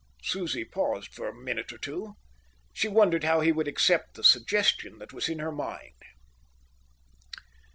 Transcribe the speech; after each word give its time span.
Susie 0.23 0.65
paused 0.65 1.13
for 1.13 1.29
a 1.29 1.35
minute 1.35 1.71
or 1.71 1.77
two. 1.77 2.15
She 2.73 2.87
wondered 2.87 3.23
how 3.23 3.41
he 3.41 3.51
would 3.51 3.67
accept 3.67 4.15
the 4.15 4.23
suggestion 4.23 4.97
that 4.97 5.13
was 5.13 5.29
in 5.29 5.37
her 5.37 5.51
mind. 5.51 6.01